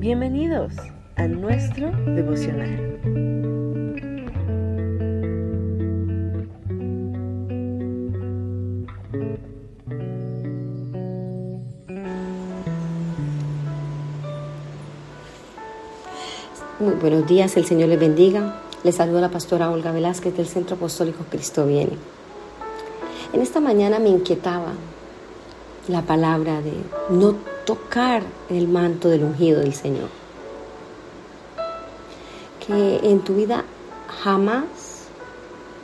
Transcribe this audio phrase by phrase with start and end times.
[0.00, 0.72] Bienvenidos
[1.16, 2.98] a nuestro devocional.
[16.78, 18.58] Muy buenos días, el Señor les bendiga.
[18.82, 21.98] Les saluda la pastora Olga Velázquez del Centro Apostólico Cristo Viene.
[23.34, 24.72] En esta mañana me inquietaba
[25.88, 26.72] la palabra de
[27.10, 30.08] no tocar el manto del ungido del Señor.
[32.66, 33.64] Que en tu vida
[34.22, 34.64] jamás,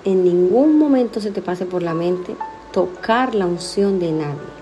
[0.04, 2.36] en ningún momento se te pase por la mente
[2.72, 4.56] tocar la unción de nadie.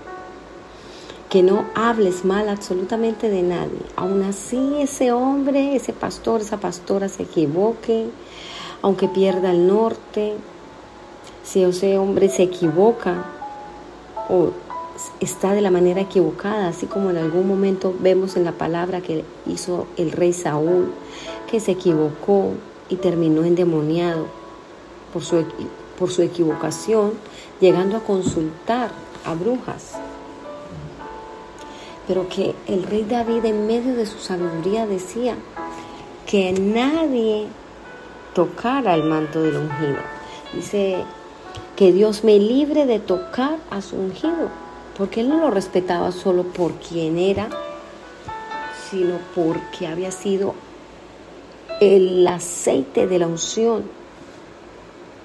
[1.29, 3.79] Que no hables mal absolutamente de nadie.
[3.95, 8.05] Aún así ese hombre, ese pastor, esa pastora se equivoque,
[8.81, 10.35] aunque pierda el norte,
[11.43, 13.25] si ese hombre se equivoca
[14.29, 14.51] o
[15.19, 19.23] está de la manera equivocada, así como en algún momento vemos en la palabra que
[19.45, 20.91] hizo el rey Saúl,
[21.49, 22.51] que se equivocó
[22.89, 24.27] y terminó endemoniado
[25.13, 25.43] por su,
[25.97, 27.13] por su equivocación,
[27.59, 28.91] llegando a consultar
[29.25, 29.93] a brujas.
[32.07, 35.35] Pero que el rey David en medio de su sabiduría decía
[36.27, 37.47] que nadie
[38.33, 39.97] tocara el manto del ungido.
[40.53, 41.03] Dice
[41.75, 44.64] que Dios me libre de tocar a su ungido
[44.97, 47.49] porque él no lo respetaba solo por quien era,
[48.89, 50.53] sino porque había sido
[51.81, 53.83] el aceite de la unción,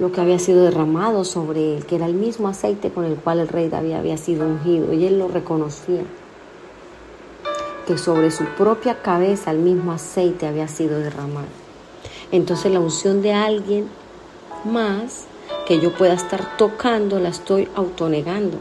[0.00, 3.38] lo que había sido derramado sobre él, que era el mismo aceite con el cual
[3.38, 6.02] el rey David había sido ungido, y él lo reconocía,
[7.86, 11.46] que sobre su propia cabeza el mismo aceite había sido derramado.
[12.32, 13.88] Entonces la unción de alguien
[14.64, 15.26] más
[15.66, 18.58] que yo pueda estar tocando la estoy autonegando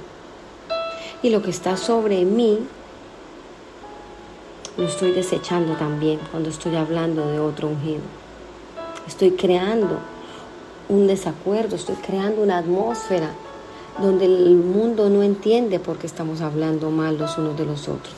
[1.21, 2.59] y lo que está sobre mí
[4.77, 8.01] lo estoy desechando también cuando estoy hablando de otro ungido.
[9.07, 9.99] Estoy creando
[10.87, 13.31] un desacuerdo, estoy creando una atmósfera
[14.01, 18.15] donde el mundo no entiende por qué estamos hablando mal los unos de los otros.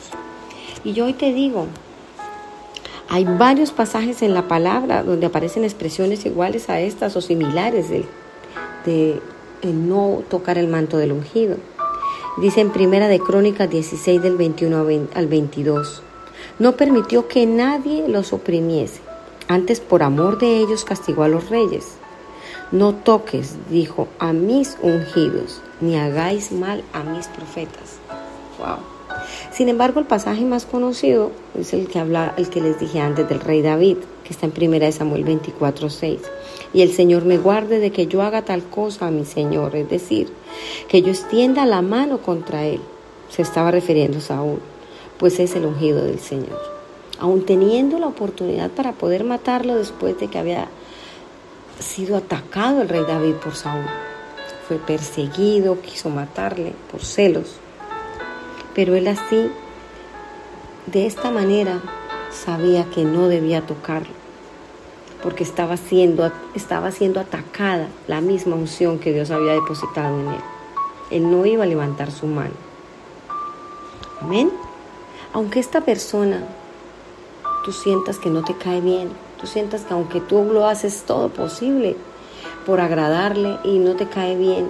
[0.84, 1.66] Y yo hoy te digo,
[3.08, 8.06] hay varios pasajes en la palabra donde aparecen expresiones iguales a estas o similares de,
[8.86, 9.20] de,
[9.72, 11.56] no tocar el manto del ungido.
[12.38, 16.02] Dice en Primera de Crónicas 16 del 21 al 22.
[16.58, 19.02] No permitió que nadie los oprimiese.
[19.48, 21.98] Antes por amor de ellos castigó a los reyes.
[22.70, 27.98] No toques, dijo, a mis ungidos, ni hagáis mal a mis profetas.
[28.58, 28.78] Wow.
[29.52, 33.28] Sin embargo, el pasaje más conocido es el que habla, el que les dije antes
[33.28, 36.20] del rey David, que está en Primera de Samuel 24, 6
[36.74, 39.88] y el Señor me guarde de que yo haga tal cosa a mi Señor, es
[39.88, 40.32] decir,
[40.88, 42.80] que yo extienda la mano contra él.
[43.28, 44.60] Se estaba refiriendo Saúl,
[45.18, 46.60] pues es el ungido del Señor.
[47.18, 50.68] Aun teniendo la oportunidad para poder matarlo después de que había
[51.78, 53.84] sido atacado el rey David por Saúl.
[54.66, 57.56] Fue perseguido, quiso matarle por celos.
[58.74, 59.50] Pero él así,
[60.86, 61.82] de esta manera,
[62.30, 64.21] sabía que no debía tocarlo
[65.22, 70.40] porque estaba siendo, estaba siendo atacada la misma unción que Dios había depositado en él.
[71.10, 72.54] Él no iba a levantar su mano.
[74.20, 74.50] Amén.
[75.32, 76.42] Aunque esta persona
[77.64, 79.10] tú sientas que no te cae bien,
[79.40, 81.96] tú sientas que aunque tú lo haces todo posible
[82.66, 84.68] por agradarle y no te cae bien,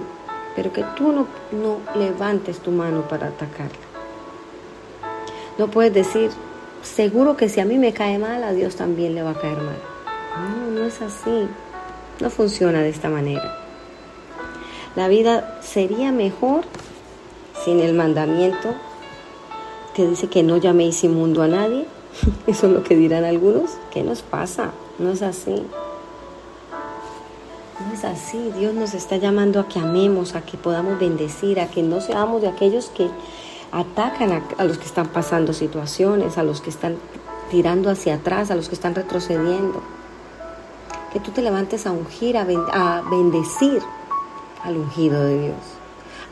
[0.55, 3.77] pero que tú no, no levantes tu mano para atacarla.
[5.57, 6.31] No puedes decir,
[6.81, 9.57] seguro que si a mí me cae mal, a Dios también le va a caer
[9.57, 9.92] mal.
[10.73, 11.47] No, es así.
[12.19, 13.59] No funciona de esta manera.
[14.95, 16.63] La vida sería mejor
[17.63, 18.73] sin el mandamiento
[19.93, 21.85] que dice que no llaméis inmundo a nadie.
[22.47, 23.77] Eso es lo que dirán algunos.
[23.91, 24.71] ¿Qué nos pasa?
[24.97, 25.63] No es así.
[27.79, 28.51] No es así.
[28.57, 32.41] Dios nos está llamando a que amemos, a que podamos bendecir, a que no seamos
[32.41, 33.09] de aquellos que
[33.71, 36.97] atacan a, a los que están pasando situaciones, a los que están
[37.51, 39.83] tirando hacia atrás, a los que están retrocediendo
[41.13, 43.81] que tú te levantes a ungir, a, bendecir
[44.63, 45.57] al ungido de Dios,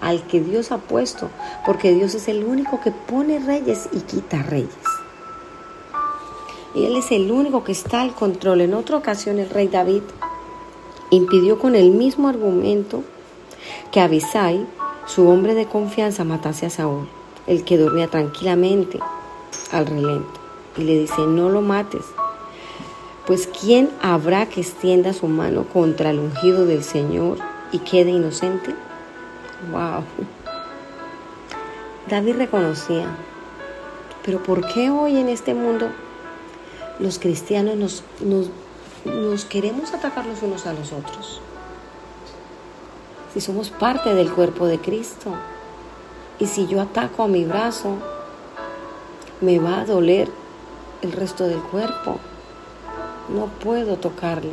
[0.02, 1.30] al que Dios ha puesto,
[1.66, 4.74] porque Dios es el único que pone reyes y quita reyes.
[6.74, 8.62] Y Él es el único que está al control.
[8.62, 10.02] En otra ocasión el rey David
[11.12, 13.04] impidió con el mismo argumento
[13.92, 14.66] que Abisai,
[15.06, 17.08] su hombre de confianza, matase a Saúl,
[17.46, 19.00] el que dormía tranquilamente
[19.72, 20.40] al relento.
[20.78, 22.06] Y le dice, no lo mates,
[23.32, 27.38] pues ¿quién habrá que extienda su mano contra el ungido del Señor
[27.72, 28.76] y quede inocente?
[29.72, 30.04] Wow.
[32.10, 33.08] David reconocía,
[34.26, 35.88] pero ¿por qué hoy en este mundo
[37.00, 38.50] los cristianos nos, nos,
[39.06, 41.40] nos queremos atacar los unos a los otros.
[43.34, 45.32] Si somos parte del cuerpo de Cristo.
[46.38, 47.96] Y si yo ataco a mi brazo,
[49.40, 50.30] me va a doler
[51.02, 52.20] el resto del cuerpo.
[53.34, 54.52] No puedo tocarle.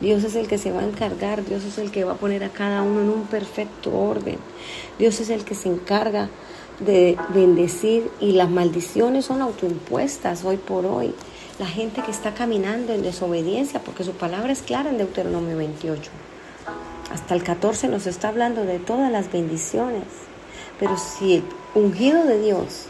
[0.00, 2.42] Dios es el que se va a encargar, Dios es el que va a poner
[2.42, 4.38] a cada uno en un perfecto orden.
[4.98, 6.30] Dios es el que se encarga
[6.80, 11.14] de bendecir y las maldiciones son autoimpuestas hoy por hoy.
[11.58, 16.10] La gente que está caminando en desobediencia, porque su palabra es clara en Deuteronomio 28.
[17.12, 20.04] Hasta el 14 nos está hablando de todas las bendiciones.
[20.78, 22.86] Pero si el ungido de Dios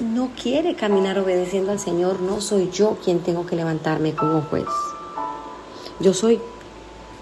[0.00, 4.66] no quiere caminar obedeciendo al Señor, no soy yo quien tengo que levantarme como juez.
[6.00, 6.40] Yo soy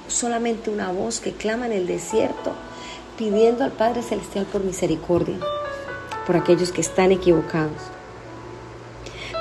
[0.08, 2.52] solamente una voz que clama en el desierto
[3.18, 5.36] pidiendo al Padre Celestial por misericordia,
[6.26, 7.76] por aquellos que están equivocados.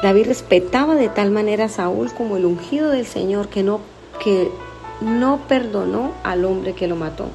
[0.03, 3.79] David respetaba de tal manera a Saúl como el ungido del Señor que no,
[4.23, 4.51] que
[4.99, 7.27] no perdonó al hombre que lo mató,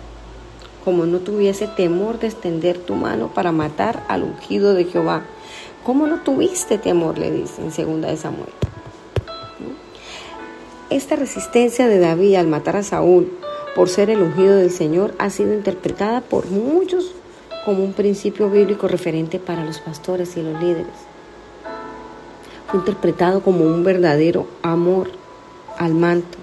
[0.84, 5.24] como no tuviese temor de extender tu mano para matar al ungido de Jehová.
[5.86, 7.16] ¿Cómo no tuviste temor?
[7.16, 8.50] le dice en segunda de Samuel.
[10.90, 13.32] Esta resistencia de David al matar a Saúl
[13.76, 17.12] por ser el ungido del Señor ha sido interpretada por muchos
[17.64, 20.86] como un principio bíblico referente para los pastores y los líderes.
[22.66, 25.12] Fue interpretado como un verdadero amor
[25.78, 26.36] al manto,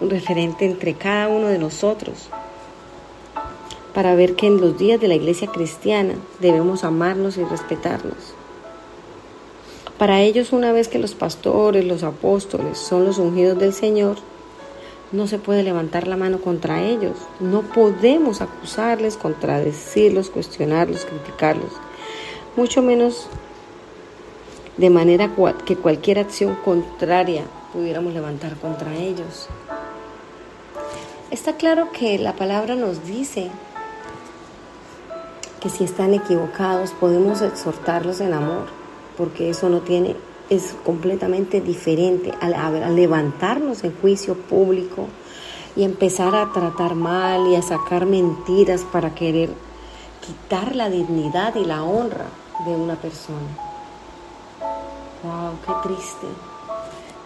[0.00, 2.30] un referente entre cada uno de nosotros,
[3.94, 8.34] para ver que en los días de la iglesia cristiana debemos amarnos y respetarnos.
[9.98, 14.16] Para ellos, una vez que los pastores, los apóstoles son los ungidos del Señor,
[15.12, 17.16] no se puede levantar la mano contra ellos.
[17.38, 21.72] No podemos acusarles, contradecirlos, cuestionarlos, criticarlos.
[22.56, 23.28] Mucho menos
[24.78, 25.30] de manera
[25.66, 29.48] que cualquier acción contraria pudiéramos levantar contra ellos.
[31.30, 33.50] Está claro que la palabra nos dice
[35.62, 38.66] que si están equivocados podemos exhortarlos en amor
[39.16, 40.16] porque eso no tiene,
[40.50, 45.06] es completamente diferente al, levantarnos en juicio público
[45.76, 49.50] y empezar a tratar mal y a sacar mentiras para querer
[50.26, 52.26] quitar la dignidad y la honra
[52.66, 53.38] de una persona.
[55.22, 56.26] Wow, qué triste.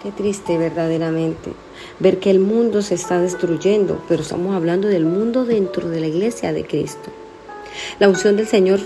[0.02, 1.54] Qué triste verdaderamente
[1.98, 6.06] ver que el mundo se está destruyendo, pero estamos hablando del mundo dentro de la
[6.06, 7.10] iglesia de Cristo.
[7.98, 8.80] La unción del Señor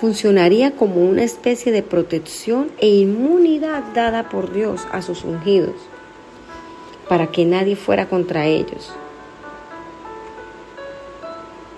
[0.00, 5.74] funcionaría como una especie de protección e inmunidad dada por Dios a sus ungidos,
[7.08, 8.92] para que nadie fuera contra ellos,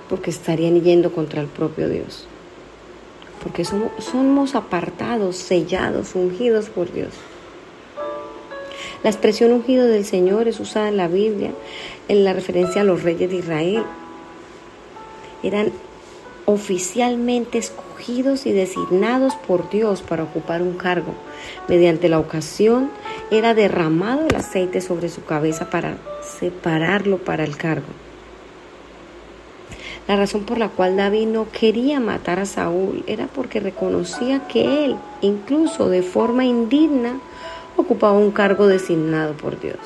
[0.08, 2.26] porque estarían yendo contra el propio Dios,
[3.42, 7.14] porque somos, apartados, sellados, ungidos por Dios.
[9.04, 11.52] La expresión ungido del Señor es usada en la Biblia
[12.08, 13.84] en la referencia a los reyes de Israel.
[15.44, 15.70] Eran
[16.48, 21.12] oficialmente escogidos y designados por Dios para ocupar un cargo.
[21.68, 22.90] Mediante la ocasión
[23.30, 27.88] era derramado el aceite sobre su cabeza para separarlo para el cargo.
[30.06, 34.86] La razón por la cual David no quería matar a Saúl era porque reconocía que
[34.86, 37.20] él, incluso de forma indigna,
[37.76, 39.76] ocupaba un cargo designado por Dios.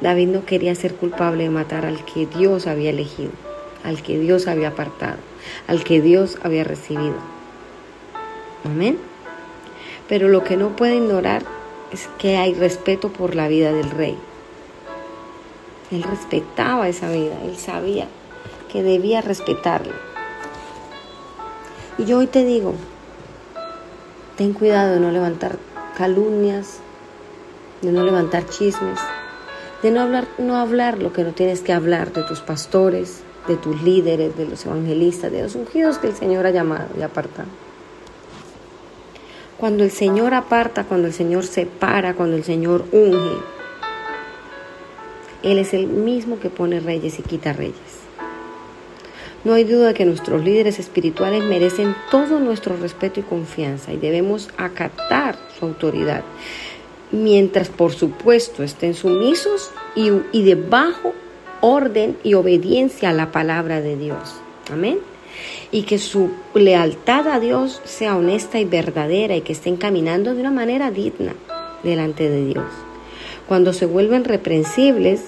[0.00, 3.32] David no quería ser culpable de matar al que Dios había elegido,
[3.84, 5.18] al que Dios había apartado
[5.66, 7.16] al que Dios había recibido.
[8.64, 8.98] Amén.
[10.08, 11.42] Pero lo que no puede ignorar
[11.92, 14.16] es que hay respeto por la vida del rey.
[15.90, 18.08] Él respetaba esa vida, él sabía
[18.70, 19.94] que debía respetarla.
[21.98, 22.74] Y yo hoy te digo,
[24.36, 25.58] ten cuidado de no levantar
[25.96, 26.80] calumnias,
[27.82, 28.98] de no levantar chismes,
[29.82, 33.56] de no hablar, no hablar lo que no tienes que hablar de tus pastores, de
[33.56, 37.48] tus líderes, de los evangelistas, de los ungidos que el Señor ha llamado y apartado.
[39.58, 43.38] Cuando el Señor aparta, cuando el Señor separa, cuando el Señor unge,
[45.42, 48.04] Él es el mismo que pone reyes y quita reyes.
[49.44, 53.98] No hay duda de que nuestros líderes espirituales merecen todo nuestro respeto y confianza y
[53.98, 56.24] debemos acatar su autoridad,
[57.12, 61.12] mientras por supuesto estén sumisos y, y debajo
[61.64, 64.34] orden y obediencia a la palabra de Dios.
[64.70, 64.98] Amén.
[65.70, 70.40] Y que su lealtad a Dios sea honesta y verdadera y que estén caminando de
[70.40, 71.34] una manera digna
[71.82, 72.66] delante de Dios.
[73.48, 75.22] Cuando se vuelven reprensibles,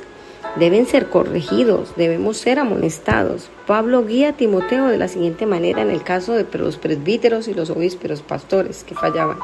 [0.57, 3.49] deben ser corregidos, debemos ser amonestados.
[3.66, 7.55] Pablo guía a Timoteo de la siguiente manera en el caso de los presbíteros y
[7.55, 9.38] los obísperos pastores que fallaban.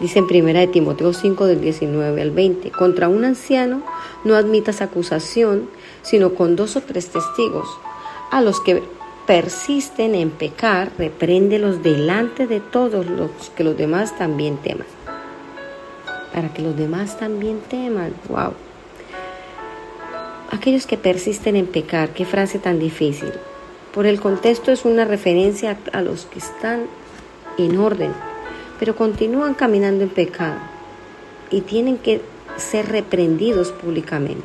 [0.00, 3.82] Dice en primera de Timoteo 5 del 19 al 20, contra un anciano
[4.24, 5.70] no admitas acusación,
[6.02, 7.66] sino con dos o tres testigos.
[8.30, 8.82] A los que
[9.26, 14.86] persisten en pecar, repréndelos delante de todos los que los demás también teman.
[16.32, 18.14] Para que los demás también teman.
[18.28, 18.52] Wow.
[20.50, 23.32] Aquellos que persisten en pecar, qué frase tan difícil.
[23.94, 26.84] Por el contexto es una referencia a los que están
[27.56, 28.12] en orden,
[28.78, 30.58] pero continúan caminando en pecado
[31.50, 32.20] y tienen que
[32.56, 34.44] ser reprendidos públicamente.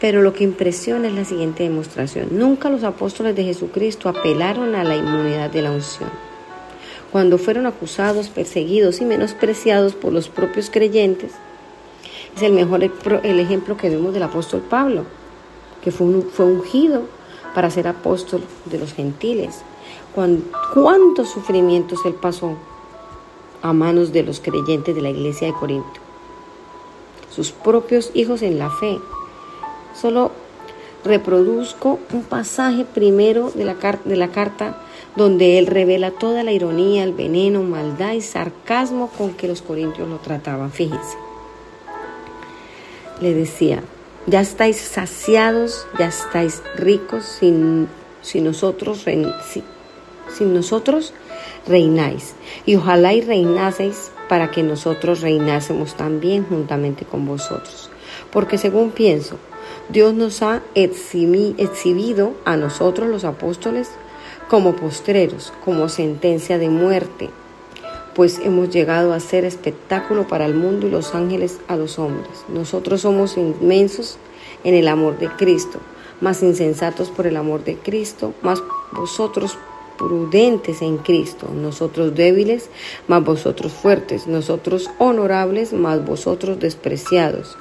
[0.00, 2.28] Pero lo que impresiona es la siguiente demostración.
[2.30, 6.10] Nunca los apóstoles de Jesucristo apelaron a la inmunidad de la unción.
[7.10, 11.32] Cuando fueron acusados, perseguidos y menospreciados por los propios creyentes,
[12.36, 15.04] es el mejor el ejemplo que vemos del apóstol Pablo,
[15.82, 17.02] que fue, fue ungido
[17.54, 19.62] para ser apóstol de los gentiles.
[20.74, 22.56] ¿Cuántos sufrimientos él pasó
[23.62, 26.00] a manos de los creyentes de la iglesia de Corinto.
[27.30, 28.98] Sus propios hijos en la fe.
[29.94, 30.32] Solo
[31.04, 33.74] reproduzco un pasaje primero de la,
[34.04, 34.82] de la carta
[35.16, 40.08] donde él revela toda la ironía, el veneno, maldad y sarcasmo con que los corintios
[40.08, 40.70] lo trataban.
[40.70, 41.16] Fíjense.
[43.20, 43.82] Le decía,
[44.26, 47.88] ya estáis saciados, ya estáis ricos sin,
[48.22, 51.12] sin nosotros, sin nosotros
[51.68, 52.34] reináis.
[52.66, 57.90] Y ojalá y reinaseis para que nosotros reinásemos también juntamente con vosotros.
[58.30, 59.36] Porque según pienso,
[59.88, 63.90] Dios nos ha exhibido a nosotros los apóstoles
[64.48, 67.30] como postreros, como sentencia de muerte,
[68.14, 72.44] pues hemos llegado a ser espectáculo para el mundo y los ángeles a los hombres.
[72.48, 74.18] Nosotros somos inmensos
[74.64, 75.78] en el amor de Cristo,
[76.20, 79.56] más insensatos por el amor de Cristo, más vosotros
[79.98, 82.70] prudentes en Cristo, nosotros débiles,
[83.08, 87.58] mas vosotros fuertes, nosotros honorables, mas vosotros despreciados.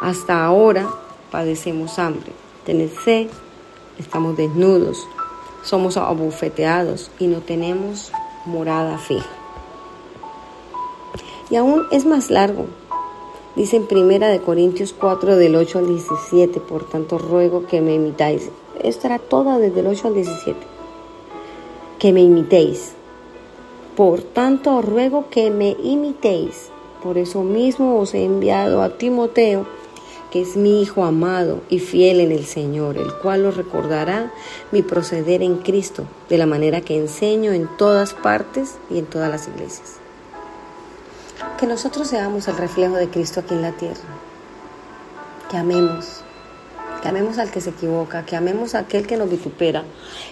[0.00, 0.88] Hasta ahora
[1.30, 2.32] padecemos hambre,
[2.64, 3.28] tened sed,
[3.98, 5.06] estamos desnudos,
[5.62, 8.10] somos abufeteados y no tenemos
[8.46, 9.28] morada fija.
[11.50, 12.66] Y aún es más largo.
[13.56, 17.94] Dice en Primera de Corintios 4 del 8 al 17, por tanto ruego que me
[17.94, 18.50] imitáis.
[18.82, 20.77] Esto era todo desde el 8 al 17
[21.98, 22.92] que me imitéis.
[23.96, 26.70] Por tanto, os ruego que me imitéis.
[27.02, 29.66] Por eso mismo os he enviado a Timoteo,
[30.30, 34.32] que es mi hijo amado y fiel en el Señor, el cual os recordará
[34.72, 39.30] mi proceder en Cristo, de la manera que enseño en todas partes y en todas
[39.30, 39.96] las iglesias.
[41.58, 44.16] Que nosotros seamos el reflejo de Cristo aquí en la tierra.
[45.50, 46.22] Que amemos,
[47.00, 49.84] que amemos al que se equivoca, que amemos a aquel que nos vitupera,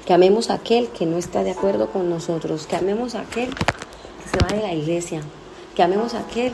[0.04, 3.54] que amemos a aquel que no está de acuerdo con nosotros, que amemos a aquel
[3.54, 5.23] que se va de la iglesia,
[5.75, 6.52] que amemos a aquel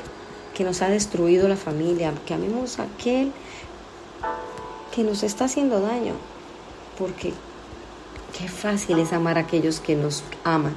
[0.54, 3.32] que nos ha destruido la familia, que amemos a aquel
[4.94, 6.14] que nos está haciendo daño,
[6.98, 7.32] porque
[8.36, 10.74] qué fácil es amar a aquellos que nos aman.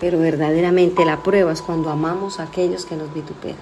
[0.00, 3.58] Pero verdaderamente la prueba es cuando amamos a aquellos que nos vituperan,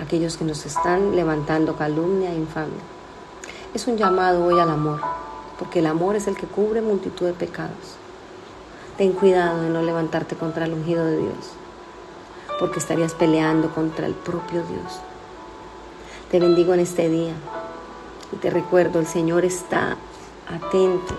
[0.00, 2.95] aquellos que nos están levantando calumnia e infamia.
[3.74, 5.00] Es un llamado hoy al amor,
[5.58, 7.96] porque el amor es el que cubre multitud de pecados.
[8.96, 11.52] Ten cuidado de no levantarte contra el ungido de Dios,
[12.58, 15.00] porque estarías peleando contra el propio Dios.
[16.30, 17.34] Te bendigo en este día
[18.32, 19.96] y te recuerdo, el Señor está
[20.48, 21.14] atento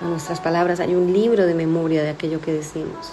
[0.00, 0.80] a nuestras palabras.
[0.80, 3.12] Hay un libro de memoria de aquello que decimos.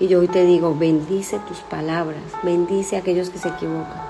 [0.00, 4.02] Y yo hoy te digo, bendice tus palabras, bendice a aquellos que se equivocan.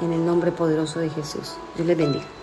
[0.00, 1.54] En el nombre poderoso de Jesús.
[1.76, 2.35] Dios les bendiga.